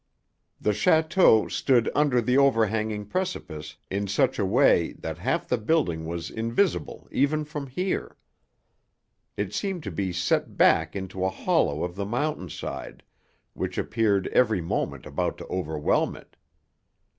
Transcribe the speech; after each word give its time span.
The 0.59 0.71
château 0.71 1.47
stood 1.51 1.87
under 1.93 2.21
the 2.21 2.35
overhanging 2.35 3.05
precipice 3.05 3.77
in 3.91 4.07
such 4.07 4.39
a 4.39 4.45
way 4.47 4.93
that 4.93 5.19
half 5.19 5.47
the 5.47 5.59
building 5.59 6.05
was 6.07 6.31
invisible 6.31 7.07
even 7.11 7.45
from 7.45 7.67
here. 7.67 8.17
It 9.37 9.53
seemed 9.53 9.83
to 9.83 9.91
be 9.91 10.11
set 10.11 10.57
back 10.57 10.95
into 10.95 11.23
a 11.23 11.29
hollow 11.29 11.83
of 11.83 11.95
the 11.95 12.05
mountainside, 12.05 13.03
which 13.53 13.77
appeared 13.77 14.25
every 14.29 14.59
moment 14.59 15.05
about 15.05 15.37
to 15.37 15.45
overwhelm 15.49 16.15
it. 16.15 16.35